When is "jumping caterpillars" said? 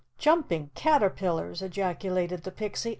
0.17-1.61